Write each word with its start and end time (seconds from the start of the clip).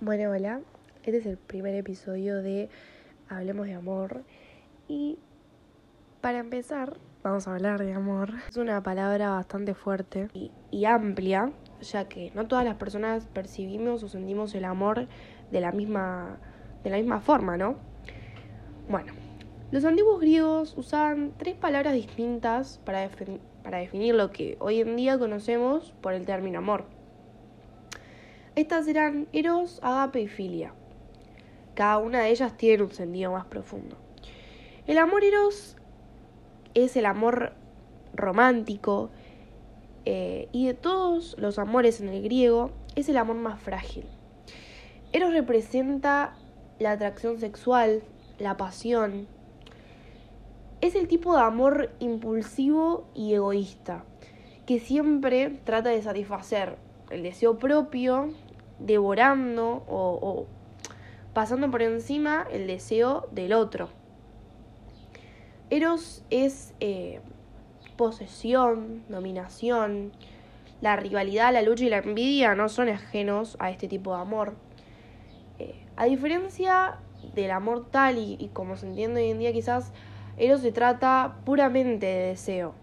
Bueno, 0.00 0.30
hola, 0.32 0.60
este 1.04 1.18
es 1.18 1.26
el 1.26 1.38
primer 1.38 1.72
episodio 1.76 2.42
de 2.42 2.68
Hablemos 3.28 3.66
de 3.66 3.74
Amor 3.74 4.24
y 4.88 5.18
para 6.20 6.40
empezar 6.40 6.98
vamos 7.22 7.46
a 7.46 7.54
hablar 7.54 7.78
de 7.78 7.92
amor. 7.92 8.30
Es 8.48 8.56
una 8.56 8.82
palabra 8.82 9.30
bastante 9.30 9.72
fuerte 9.72 10.28
y, 10.34 10.50
y 10.72 10.84
amplia, 10.84 11.52
ya 11.80 12.08
que 12.08 12.32
no 12.34 12.48
todas 12.48 12.64
las 12.64 12.74
personas 12.74 13.26
percibimos 13.26 14.02
o 14.02 14.08
sentimos 14.08 14.54
el 14.56 14.64
amor 14.64 15.06
de 15.52 15.60
la 15.60 15.70
misma, 15.70 16.38
de 16.82 16.90
la 16.90 16.96
misma 16.96 17.20
forma, 17.20 17.56
¿no? 17.56 17.76
Bueno, 18.88 19.12
los 19.70 19.84
antiguos 19.84 20.20
griegos 20.20 20.74
usaban 20.76 21.32
tres 21.38 21.54
palabras 21.54 21.94
distintas 21.94 22.78
para, 22.84 23.08
defi- 23.08 23.38
para 23.62 23.78
definir 23.78 24.16
lo 24.16 24.32
que 24.32 24.56
hoy 24.58 24.80
en 24.80 24.96
día 24.96 25.18
conocemos 25.18 25.94
por 26.02 26.14
el 26.14 26.26
término 26.26 26.58
amor. 26.58 26.84
Estas 28.56 28.86
eran 28.86 29.26
eros, 29.32 29.80
agape 29.82 30.20
y 30.20 30.28
filia. 30.28 30.72
Cada 31.74 31.98
una 31.98 32.20
de 32.20 32.30
ellas 32.30 32.56
tiene 32.56 32.84
un 32.84 32.92
sentido 32.92 33.32
más 33.32 33.46
profundo. 33.46 33.96
El 34.86 34.98
amor 34.98 35.24
eros 35.24 35.76
es 36.74 36.96
el 36.96 37.06
amor 37.06 37.52
romántico 38.14 39.10
eh, 40.04 40.48
y 40.52 40.66
de 40.66 40.74
todos 40.74 41.34
los 41.38 41.58
amores 41.58 42.00
en 42.00 42.08
el 42.08 42.22
griego 42.22 42.70
es 42.94 43.08
el 43.08 43.16
amor 43.16 43.36
más 43.36 43.60
frágil. 43.60 44.04
Eros 45.12 45.32
representa 45.32 46.34
la 46.78 46.92
atracción 46.92 47.40
sexual, 47.40 48.02
la 48.38 48.56
pasión. 48.56 49.26
Es 50.80 50.94
el 50.94 51.08
tipo 51.08 51.34
de 51.34 51.42
amor 51.42 51.90
impulsivo 51.98 53.08
y 53.14 53.34
egoísta 53.34 54.04
que 54.66 54.78
siempre 54.78 55.58
trata 55.64 55.90
de 55.90 56.02
satisfacer 56.02 56.76
el 57.10 57.22
deseo 57.22 57.58
propio, 57.58 58.30
devorando 58.78 59.84
o, 59.88 60.18
o 60.20 60.46
pasando 61.32 61.70
por 61.70 61.82
encima 61.82 62.46
el 62.50 62.66
deseo 62.66 63.28
del 63.32 63.52
otro. 63.52 63.88
Eros 65.70 66.22
es 66.30 66.74
eh, 66.80 67.20
posesión, 67.96 69.02
dominación, 69.08 70.12
la 70.80 70.96
rivalidad, 70.96 71.52
la 71.52 71.62
lucha 71.62 71.84
y 71.84 71.88
la 71.88 71.98
envidia 71.98 72.54
no 72.54 72.68
son 72.68 72.88
ajenos 72.88 73.56
a 73.58 73.70
este 73.70 73.88
tipo 73.88 74.14
de 74.14 74.20
amor. 74.20 74.54
Eh, 75.58 75.74
a 75.96 76.04
diferencia 76.04 76.98
del 77.34 77.50
amor 77.50 77.86
tal 77.90 78.18
y, 78.18 78.36
y 78.38 78.48
como 78.48 78.76
se 78.76 78.86
entiende 78.86 79.22
hoy 79.22 79.30
en 79.30 79.38
día 79.38 79.52
quizás, 79.52 79.92
Eros 80.36 80.60
se 80.60 80.72
trata 80.72 81.36
puramente 81.44 82.06
de 82.06 82.28
deseo. 82.28 82.74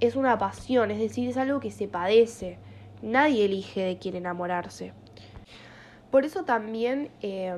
Es 0.00 0.16
una 0.16 0.38
pasión, 0.38 0.90
es 0.90 0.98
decir, 0.98 1.28
es 1.28 1.36
algo 1.36 1.60
que 1.60 1.70
se 1.70 1.88
padece. 1.88 2.58
Nadie 3.02 3.44
elige 3.44 3.82
de 3.82 3.98
quién 3.98 4.16
enamorarse. 4.16 4.92
Por 6.10 6.24
eso 6.24 6.44
también 6.44 7.10
eh, 7.22 7.56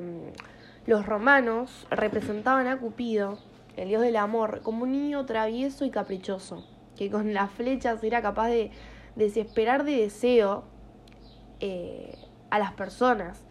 los 0.85 1.05
romanos 1.05 1.87
representaban 1.89 2.67
a 2.67 2.77
Cupido, 2.77 3.39
el 3.77 3.87
dios 3.87 4.01
del 4.01 4.15
amor, 4.15 4.61
como 4.61 4.83
un 4.83 4.91
niño 4.91 5.25
travieso 5.25 5.85
y 5.85 5.89
caprichoso, 5.89 6.65
que 6.95 7.09
con 7.09 7.33
las 7.33 7.49
flechas 7.51 8.03
era 8.03 8.21
capaz 8.21 8.49
de 8.49 8.71
desesperar 9.15 9.83
de 9.83 9.97
deseo 9.97 10.65
eh, 11.59 12.15
a 12.49 12.59
las 12.59 12.73
personas. 12.73 13.43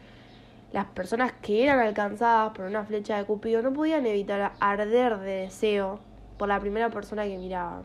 Las 0.73 0.87
personas 0.87 1.33
que 1.33 1.65
eran 1.65 1.81
alcanzadas 1.81 2.53
por 2.53 2.67
una 2.67 2.85
flecha 2.85 3.17
de 3.19 3.25
Cupido 3.25 3.61
no 3.63 3.73
podían 3.73 4.07
evitar 4.07 4.53
arder 4.61 5.19
de 5.19 5.33
deseo 5.43 6.01
por 6.39 6.49
la 6.49 6.61
primera 6.61 6.91
persona 6.91 7.25
que 7.25 7.37
miraban. 7.39 7.83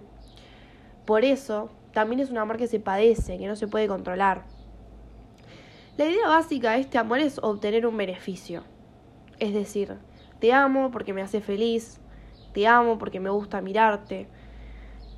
Por 1.05 1.25
eso, 1.25 1.69
también 1.93 2.19
es 2.19 2.29
un 2.29 2.37
amor 2.37 2.57
que 2.57 2.67
se 2.67 2.79
padece, 2.79 3.37
que 3.37 3.47
no 3.47 3.55
se 3.55 3.67
puede 3.67 3.87
controlar. 3.87 4.43
La 5.97 6.05
idea 6.05 6.27
básica 6.27 6.73
de 6.73 6.81
este 6.81 6.99
amor 6.99 7.17
es 7.17 7.39
obtener 7.41 7.87
un 7.87 7.97
beneficio. 7.97 8.63
Es 9.39 9.51
decir, 9.51 9.97
te 10.39 10.53
amo 10.53 10.91
porque 10.91 11.11
me 11.11 11.23
hace 11.23 11.41
feliz, 11.41 11.99
te 12.53 12.67
amo 12.67 12.99
porque 12.99 13.19
me 13.19 13.31
gusta 13.31 13.61
mirarte, 13.61 14.27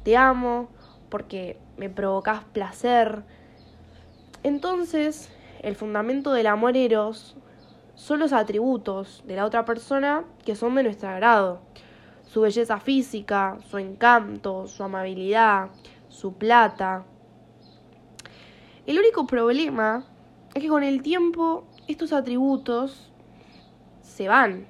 te 0.03 0.15
amo 0.15 0.69
porque 1.09 1.59
me 1.75 1.89
provocas 1.89 2.45
placer. 2.45 3.23
Entonces, 4.43 5.29
el 5.61 5.75
fundamento 5.75 6.31
del 6.31 6.47
amor 6.47 6.77
eros 6.77 7.35
son 7.95 8.21
los 8.21 8.31
atributos 8.31 9.21
de 9.27 9.35
la 9.35 9.43
otra 9.43 9.65
persona 9.65 10.23
que 10.45 10.55
son 10.55 10.75
de 10.75 10.83
nuestro 10.83 11.09
agrado. 11.09 11.59
Su 12.23 12.39
belleza 12.39 12.79
física, 12.79 13.57
su 13.69 13.79
encanto, 13.79 14.65
su 14.69 14.81
amabilidad, 14.81 15.71
su 16.07 16.35
plata. 16.35 17.03
El 18.85 18.97
único 18.97 19.27
problema 19.27 20.05
es 20.53 20.61
que 20.61 20.67
con 20.67 20.83
el 20.83 21.01
tiempo 21.01 21.65
estos 21.87 22.13
atributos 22.13 23.11
se 24.01 24.27
van. 24.27 24.65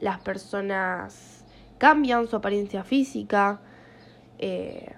Las 0.00 0.20
personas 0.20 1.44
cambian 1.78 2.26
su 2.28 2.36
apariencia 2.36 2.84
física. 2.84 3.60
Eh, 4.38 4.92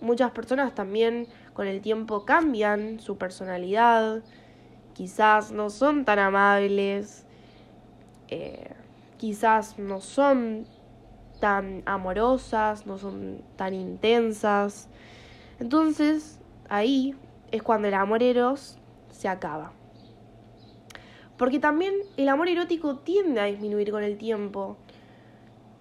muchas 0.00 0.30
personas 0.30 0.74
también 0.74 1.26
con 1.52 1.66
el 1.66 1.80
tiempo 1.80 2.24
cambian 2.24 3.00
su 3.00 3.18
personalidad. 3.18 4.22
Quizás 4.94 5.52
no 5.52 5.70
son 5.70 6.04
tan 6.04 6.18
amables. 6.18 7.26
Eh, 8.28 8.70
quizás 9.18 9.78
no 9.78 10.00
son 10.00 10.66
tan 11.40 11.82
amorosas, 11.86 12.86
no 12.86 12.98
son 12.98 13.42
tan 13.56 13.74
intensas. 13.74 14.88
Entonces, 15.58 16.38
ahí 16.68 17.14
es 17.52 17.62
cuando 17.62 17.88
el 17.88 17.94
amor 17.94 18.22
eros 18.22 18.78
se 19.10 19.28
acaba. 19.28 19.72
Porque 21.36 21.58
también 21.58 21.94
el 22.16 22.28
amor 22.28 22.48
erótico 22.48 22.96
tiende 22.96 23.40
a 23.40 23.44
disminuir 23.44 23.90
con 23.90 24.02
el 24.02 24.16
tiempo. 24.16 24.76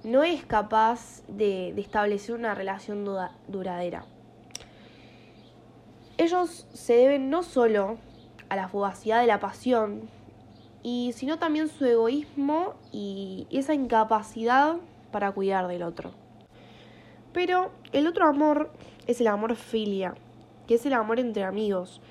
No 0.04 0.24
es 0.24 0.46
capaz 0.46 1.22
de, 1.28 1.72
de 1.74 1.82
establecer 1.82 2.36
una 2.36 2.54
relación 2.54 3.06
duradera. 3.48 4.06
Ellos 6.18 6.68
se 6.74 6.94
deben 6.94 7.30
no 7.30 7.44
solo 7.44 7.98
a 8.50 8.56
la 8.56 8.68
fugacidad 8.68 9.22
de 9.22 9.28
la 9.28 9.40
pasión, 9.40 10.10
y 10.88 11.14
sino 11.14 11.40
también 11.40 11.68
su 11.68 11.84
egoísmo 11.84 12.76
y 12.92 13.48
esa 13.50 13.74
incapacidad 13.74 14.76
para 15.12 15.32
cuidar 15.32 15.68
del 15.68 15.82
otro. 15.82 16.12
Pero 17.34 17.72
el 17.92 18.06
otro 18.06 18.28
amor 18.28 18.70
es 19.08 19.20
el 19.20 19.26
amor 19.26 19.56
filia, 19.56 20.14
que 20.68 20.76
es 20.76 20.86
el 20.86 20.94
amor 20.94 21.20
entre 21.20 21.44
amigos. 21.44 22.02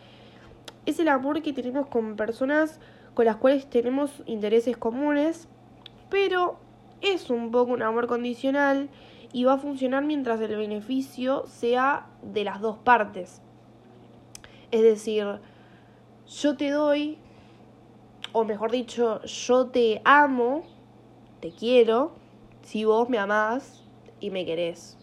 Es 0.86 0.98
el 0.98 1.08
amor 1.08 1.42
que 1.42 1.52
tenemos 1.52 1.86
con 1.86 2.16
personas 2.16 2.80
con 3.14 3.24
las 3.24 3.36
cuales 3.36 3.68
tenemos 3.70 4.22
intereses 4.26 4.76
comunes, 4.76 5.48
pero 6.10 6.58
es 7.00 7.30
un 7.30 7.50
poco 7.50 7.72
un 7.72 7.82
amor 7.82 8.06
condicional 8.06 8.88
y 9.32 9.44
va 9.44 9.54
a 9.54 9.58
funcionar 9.58 10.04
mientras 10.04 10.40
el 10.40 10.56
beneficio 10.56 11.44
sea 11.46 12.06
de 12.22 12.44
las 12.44 12.60
dos 12.60 12.78
partes. 12.78 13.40
Es 14.70 14.82
decir, 14.82 15.26
yo 16.26 16.56
te 16.56 16.70
doy, 16.70 17.18
o 18.32 18.44
mejor 18.44 18.70
dicho, 18.70 19.22
yo 19.22 19.66
te 19.66 20.00
amo, 20.04 20.64
te 21.40 21.50
quiero, 21.50 22.12
si 22.62 22.84
vos 22.84 23.08
me 23.08 23.18
amás 23.18 23.84
y 24.20 24.30
me 24.30 24.44
querés. 24.44 24.96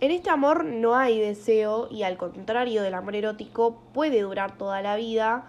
En 0.00 0.10
este 0.10 0.28
amor 0.28 0.64
no 0.64 0.94
hay 0.94 1.18
deseo 1.18 1.88
y 1.90 2.02
al 2.02 2.18
contrario 2.18 2.82
del 2.82 2.94
amor 2.94 3.16
erótico 3.16 3.80
puede 3.94 4.20
durar 4.20 4.58
toda 4.58 4.82
la 4.82 4.96
vida 4.96 5.46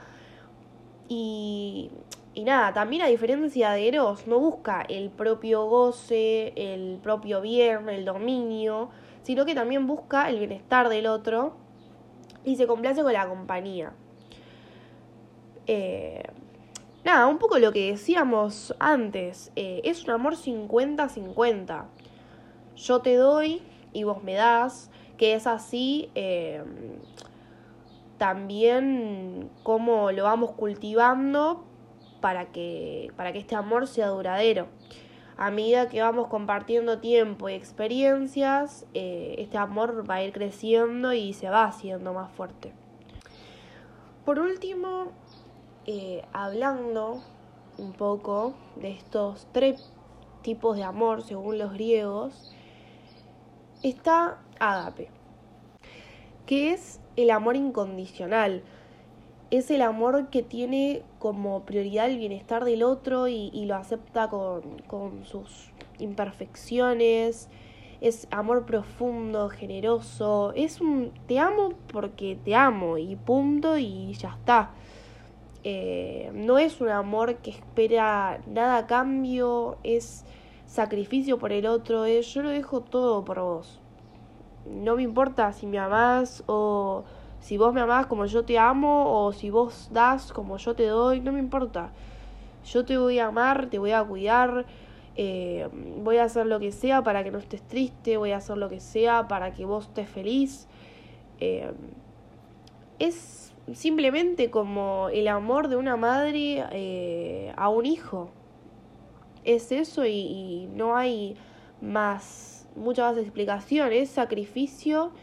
y, 1.10 1.92
y 2.34 2.44
nada, 2.44 2.72
también 2.72 3.02
a 3.02 3.08
diferencia 3.08 3.72
de 3.72 3.88
Eros 3.88 4.26
no 4.28 4.40
busca 4.40 4.84
el 4.88 5.10
propio 5.10 5.66
goce, 5.66 6.54
el 6.56 7.00
propio 7.02 7.42
bien, 7.42 7.90
el 7.90 8.06
dominio, 8.06 8.90
sino 9.24 9.44
que 9.44 9.54
también 9.54 9.86
busca 9.88 10.30
el 10.30 10.40
bienestar 10.40 10.88
del 10.88 11.08
otro 11.08 11.56
y 12.46 12.56
se 12.56 12.68
complace 12.68 13.04
con 13.04 13.12
la 13.12 13.28
compañía. 13.28 13.92
Eh, 15.66 16.24
nada, 17.04 17.28
un 17.28 17.38
poco 17.38 17.60
lo 17.60 17.74
que 17.74 17.92
decíamos 17.92 18.74
antes, 18.80 19.52
eh, 19.58 19.82
es 19.84 20.06
un 20.06 20.12
amor 20.12 20.36
50-50. 20.36 21.86
Yo 22.78 23.02
te 23.02 23.16
doy 23.16 23.62
y 23.94 24.04
vos 24.04 24.24
me 24.24 24.34
das, 24.34 24.92
que 25.18 25.34
es 25.34 25.48
así 25.48 26.10
eh, 26.16 26.64
también 28.18 29.50
como 29.64 30.12
lo 30.12 30.24
vamos 30.24 30.52
cultivando 30.52 31.64
para 32.22 32.52
que, 32.52 33.12
para 33.16 33.32
que 33.32 33.40
este 33.40 33.56
amor 33.56 33.88
sea 33.88 34.08
duradero. 34.08 34.68
A 35.38 35.52
medida 35.52 35.88
que 35.88 36.02
vamos 36.02 36.28
compartiendo 36.28 36.98
tiempo 36.98 37.48
y 37.48 37.54
experiencias, 37.54 38.88
eh, 38.96 39.36
este 39.38 39.58
amor 39.58 40.10
va 40.10 40.16
a 40.16 40.24
ir 40.24 40.34
creciendo 40.34 41.14
y 41.14 41.34
se 41.34 41.48
va 41.50 41.66
haciendo 41.66 42.12
más 42.14 42.32
fuerte. 42.32 42.74
Por 44.26 44.40
último, 44.40 45.12
eh, 45.86 46.26
hablando 46.34 47.22
un 47.78 47.94
poco 47.94 48.56
de 48.76 48.92
estos 48.92 49.48
tres 49.52 49.94
tipos 50.42 50.76
de 50.76 50.84
amor 50.84 51.22
según 51.22 51.60
los 51.60 51.72
griegos, 51.72 52.56
está 53.84 54.40
ágape, 54.60 55.10
que 56.46 56.74
es 56.74 57.00
el 57.16 57.32
amor 57.32 57.56
incondicional. 57.56 58.64
es 59.50 59.72
el 59.72 59.82
amor 59.82 60.30
que 60.30 60.44
tiene 60.44 61.04
como 61.20 61.64
prioridad 61.64 62.10
el 62.10 62.18
bienestar 62.18 62.66
del 62.66 62.84
otro 62.84 63.30
y, 63.30 63.66
lo 63.66 63.76
acepta 63.76 64.30
con, 64.30 64.80
con, 64.88 65.26
sus 65.26 65.72
imperfecciones. 66.00 67.50
Es 68.02 68.28
amor 68.30 68.66
profundo, 68.66 69.50
generoso. 69.50 70.52
Es 70.56 70.82
un 70.82 71.12
te 71.28 71.40
amo 71.40 71.70
porque 71.92 72.38
te 72.44 72.56
amo 72.56 72.98
y 72.98 73.16
punto 73.16 73.78
y 73.78 74.14
ya 74.14 74.36
está. 74.38 74.72
Eh, 75.70 76.32
no 76.34 76.60
es 76.60 76.80
un 76.80 76.90
amor 76.90 77.40
que 77.40 77.52
espera 77.52 78.40
nada 78.48 78.78
a 78.78 78.88
cambio, 78.88 79.78
es 79.84 80.24
sacrificio 80.68 81.40
por 81.40 81.52
el 81.52 81.66
otro, 81.66 82.06
es 82.06 82.32
yo 82.34 82.44
lo 82.44 82.50
dejo 82.50 82.82
todo 82.82 83.26
por 83.26 83.40
vos. 83.40 83.80
No 84.70 84.96
me 84.96 85.04
importa 85.04 85.52
si 85.54 85.66
me 85.66 85.80
amás 85.80 86.44
o 86.46 87.06
si 87.40 87.58
vos 87.58 87.74
me 87.74 87.82
amás 87.82 88.06
como 88.06 88.26
yo 88.26 88.44
te 88.44 88.60
amo 88.60 89.26
o 89.26 89.32
si 89.32 89.50
vos 89.50 89.90
das 89.92 90.32
como 90.32 90.58
yo 90.58 90.76
te 90.76 90.86
doy, 90.86 91.22
no 91.22 91.32
me 91.32 91.40
importa. 91.40 91.92
Yo 92.66 92.86
te 92.86 92.98
voy 92.98 93.18
a 93.20 93.28
amar, 93.28 93.70
te 93.70 93.80
voy 93.80 93.92
a 93.92 94.04
cuidar, 94.04 94.66
eh, 95.16 95.70
voy 96.04 96.18
a 96.18 96.26
hacer 96.26 96.46
lo 96.46 96.60
que 96.60 96.72
sea 96.72 97.02
para 97.02 97.24
que 97.24 97.32
no 97.32 97.38
estés 97.38 97.62
triste, 97.62 98.18
voy 98.18 98.32
a 98.32 98.38
hacer 98.38 98.58
lo 98.58 98.68
que 98.70 98.82
sea 98.82 99.28
para 99.30 99.54
que 99.54 99.64
vos 99.64 99.86
estés 99.86 100.10
feliz. 100.10 100.68
Eh, 101.40 101.72
es 103.00 103.54
simplemente 103.74 104.50
como 104.50 105.10
el 105.14 105.28
amor 105.30 105.70
de 105.70 105.78
una 105.78 105.96
madre 105.96 106.66
eh, 106.72 107.54
a 107.56 107.70
un 107.70 107.86
hijo. 107.86 108.32
Es 109.48 109.72
eso 109.72 110.06
y, 110.06 110.68
no 110.74 110.98
hay 110.98 111.38
más, 111.80 112.68
mucha 112.76 113.04
más 113.04 113.18
explicación, 113.18 113.94
es 113.94 114.10
sacrificio 114.10 115.14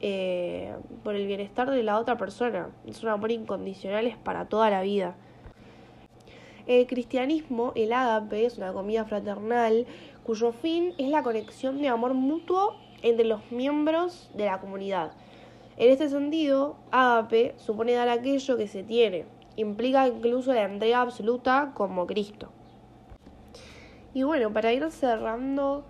eh, 0.00 0.74
por 1.04 1.14
el 1.14 1.26
bienestar 1.26 1.70
de 1.70 1.82
la 1.82 1.98
otra 1.98 2.16
persona. 2.16 2.70
Es 2.86 3.02
un 3.02 3.10
amor 3.10 3.32
incondicional, 3.32 4.06
es 4.06 4.16
para 4.16 4.46
toda 4.46 4.70
la 4.70 4.80
vida. 4.80 5.14
El 6.66 6.86
cristianismo, 6.86 7.72
el 7.76 7.92
ágape, 7.92 8.46
es 8.46 8.56
una 8.56 8.72
comida 8.72 9.04
fraternal 9.04 9.86
cuyo 10.24 10.52
fin 10.52 10.94
es 10.96 11.10
la 11.10 11.22
conexión 11.22 11.82
de 11.82 11.88
amor 11.88 12.14
mutuo 12.14 12.76
entre 13.02 13.26
los 13.26 13.52
miembros 13.52 14.30
de 14.32 14.46
la 14.46 14.58
comunidad. 14.58 15.12
En 15.76 15.90
este 15.90 16.08
sentido, 16.08 16.78
ágape 16.92 17.54
supone 17.58 17.92
dar 17.92 18.08
aquello 18.08 18.56
que 18.56 18.68
se 18.68 18.82
tiene, 18.82 19.26
implica 19.56 20.08
incluso 20.08 20.54
la 20.54 20.64
entrega 20.64 21.02
absoluta 21.02 21.72
como 21.74 22.06
Cristo. 22.06 22.55
Y 24.16 24.22
bueno, 24.22 24.50
para 24.50 24.72
ir 24.72 24.90
cerrando, 24.92 25.84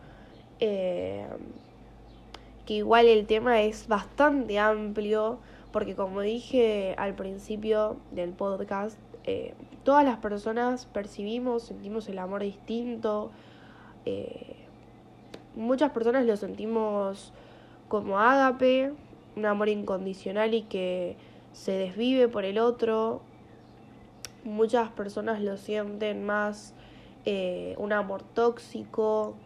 eh, 0.59 1.29
que 2.67 2.75
igual 2.75 3.07
el 3.07 3.25
tema 3.25 3.63
es 3.63 3.87
bastante 3.87 4.59
amplio, 4.59 5.39
porque 5.71 5.95
como 5.95 6.23
dije 6.23 6.97
al 6.99 7.15
principio 7.15 7.99
del 8.11 8.31
podcast, 8.31 8.99
eh, 9.23 9.55
todas 9.85 10.05
las 10.05 10.17
personas 10.17 10.87
percibimos, 10.87 11.63
sentimos 11.63 12.09
el 12.09 12.19
amor 12.19 12.43
distinto. 12.43 13.31
Eh, 14.07 14.57
muchas 15.55 15.93
personas 15.93 16.27
lo 16.27 16.37
sentimos 16.37 17.33
como 17.87 18.19
ágape, 18.19 18.93
un 19.37 19.47
amor 19.47 19.69
incondicional 19.69 20.53
y 20.53 20.63
que 20.63 21.17
se 21.53 21.71
desvive 21.71 22.27
por 22.27 22.45
el 22.45 22.59
otro. 22.59 23.21
Muchas 24.43 24.89
personas 24.89 25.41
lo 25.41 25.57
sienten 25.57 26.27
más 26.27 26.75
eh, 27.27 27.75
un 27.77 27.93
amor 27.93 28.23
tóxico 28.23 29.37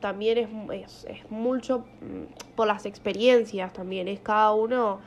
también 0.00 0.68
es, 0.72 1.04
es, 1.04 1.30
mucho 1.30 1.80
mm, 2.00 2.54
por 2.56 2.66
las 2.66 2.86
experiencias 2.86 3.72
también, 3.72 4.08
es 4.08 4.20
cada 4.20 4.52
uno 4.52 5.00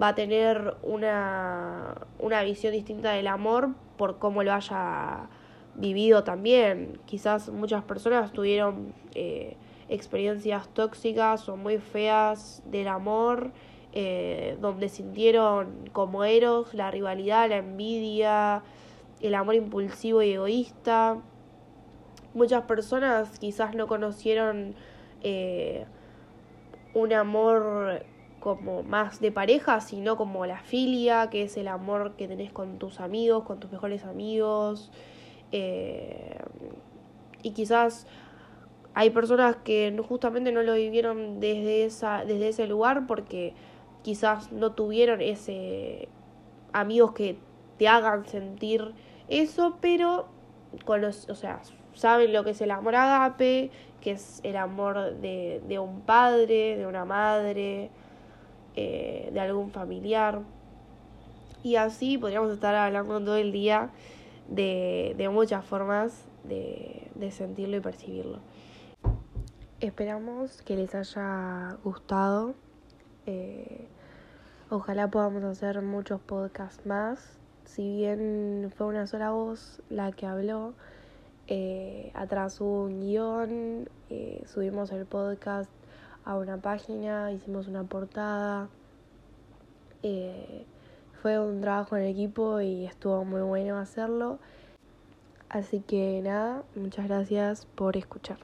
va 0.00 0.08
a 0.08 0.14
tener 0.14 0.76
una, 0.82 1.94
una 2.18 2.42
visión 2.42 2.72
distinta 2.72 3.12
del 3.12 3.26
amor 3.26 3.70
por 3.96 4.18
cómo 4.18 4.42
lo 4.42 4.52
haya 4.52 5.28
vivido 5.74 6.24
también. 6.24 6.98
Quizás 7.06 7.48
muchas 7.48 7.84
personas 7.84 8.32
tuvieron 8.32 8.92
eh, 9.14 9.56
experiencias 9.88 10.68
tóxicas 10.68 11.48
o 11.48 11.56
muy 11.56 11.78
feas 11.78 12.62
del 12.66 12.88
amor, 12.88 13.52
eh, 13.92 14.56
donde 14.60 14.88
sintieron 14.88 15.88
como 15.92 16.24
eros 16.24 16.74
la 16.74 16.90
rivalidad, 16.90 17.48
la 17.48 17.58
envidia, 17.58 18.62
el 19.20 19.34
amor 19.34 19.54
impulsivo 19.54 20.22
y 20.22 20.32
egoísta 20.32 21.22
muchas 22.34 22.64
personas 22.64 23.38
quizás 23.38 23.74
no 23.74 23.86
conocieron 23.86 24.74
eh, 25.22 25.86
un 26.92 27.12
amor 27.12 28.04
como 28.40 28.82
más 28.82 29.20
de 29.20 29.32
pareja, 29.32 29.80
sino 29.80 30.16
como 30.16 30.44
la 30.44 30.58
filia, 30.60 31.30
que 31.30 31.44
es 31.44 31.56
el 31.56 31.68
amor 31.68 32.14
que 32.16 32.28
tenés 32.28 32.52
con 32.52 32.78
tus 32.78 33.00
amigos, 33.00 33.44
con 33.44 33.58
tus 33.58 33.72
mejores 33.72 34.04
amigos. 34.04 34.92
Eh, 35.50 36.38
y 37.42 37.52
quizás 37.52 38.06
hay 38.92 39.10
personas 39.10 39.56
que 39.56 39.96
justamente 40.06 40.52
no 40.52 40.62
lo 40.62 40.74
vivieron 40.74 41.40
desde, 41.40 41.84
esa, 41.84 42.24
desde 42.24 42.48
ese 42.48 42.66
lugar 42.66 43.06
porque 43.06 43.54
quizás 44.02 44.52
no 44.52 44.72
tuvieron 44.72 45.20
ese 45.22 46.08
amigos 46.72 47.12
que 47.12 47.38
te 47.78 47.88
hagan 47.88 48.26
sentir 48.26 48.92
eso, 49.28 49.78
pero 49.80 50.26
con 50.84 51.00
los, 51.00 51.28
o 51.28 51.34
sea, 51.34 51.60
saben 51.94 52.32
lo 52.32 52.44
que 52.44 52.50
es 52.50 52.60
el 52.60 52.70
amor 52.70 52.96
agape, 52.96 53.70
que 54.00 54.12
es 54.12 54.40
el 54.42 54.56
amor 54.56 55.16
de, 55.16 55.62
de 55.66 55.78
un 55.78 56.00
padre, 56.02 56.76
de 56.76 56.86
una 56.86 57.04
madre, 57.04 57.90
eh, 58.76 59.30
de 59.32 59.40
algún 59.40 59.70
familiar. 59.70 60.40
Y 61.62 61.76
así 61.76 62.18
podríamos 62.18 62.52
estar 62.52 62.74
hablando 62.74 63.18
todo 63.20 63.36
el 63.36 63.52
día 63.52 63.90
de, 64.48 65.14
de 65.16 65.28
muchas 65.28 65.64
formas 65.64 66.26
de, 66.44 67.08
de 67.14 67.30
sentirlo 67.30 67.78
y 67.78 67.80
percibirlo. 67.80 68.40
Esperamos 69.80 70.62
que 70.62 70.76
les 70.76 70.94
haya 70.94 71.76
gustado. 71.82 72.54
Eh, 73.26 73.88
ojalá 74.70 75.08
podamos 75.08 75.44
hacer 75.44 75.80
muchos 75.82 76.20
podcasts 76.20 76.84
más. 76.84 77.38
Si 77.64 77.96
bien 77.96 78.72
fue 78.76 78.86
una 78.86 79.06
sola 79.06 79.30
voz 79.30 79.82
la 79.88 80.12
que 80.12 80.26
habló, 80.26 80.74
eh, 81.46 82.10
atrás 82.14 82.60
hubo 82.60 82.84
un 82.84 83.00
guion, 83.00 83.88
eh, 84.10 84.42
subimos 84.46 84.92
el 84.92 85.06
podcast 85.06 85.70
a 86.24 86.36
una 86.36 86.58
página, 86.58 87.32
hicimos 87.32 87.68
una 87.68 87.84
portada. 87.84 88.68
Eh, 90.02 90.64
fue 91.22 91.38
un 91.38 91.60
trabajo 91.60 91.96
en 91.96 92.04
equipo 92.04 92.60
y 92.60 92.84
estuvo 92.84 93.24
muy 93.24 93.42
bueno 93.42 93.78
hacerlo. 93.78 94.38
Así 95.48 95.80
que 95.80 96.20
nada, 96.22 96.62
muchas 96.74 97.08
gracias 97.08 97.66
por 97.66 97.96
escuchar. 97.96 98.38